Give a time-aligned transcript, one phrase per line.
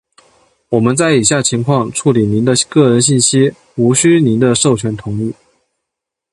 [0.69, 5.31] 我们在以下情况下处理您的个人信息无需您的授权同意：